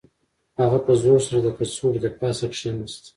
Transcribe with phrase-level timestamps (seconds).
[0.59, 3.03] هغه په زور سره د کڅوړې د پاسه کښیناست